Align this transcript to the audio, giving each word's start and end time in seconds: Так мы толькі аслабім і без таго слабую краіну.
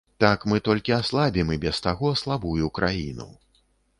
Так 0.23 0.45
мы 0.51 0.61
толькі 0.67 0.95
аслабім 0.95 1.51
і 1.57 1.59
без 1.67 1.83
таго 1.87 2.13
слабую 2.23 2.73
краіну. 2.79 3.29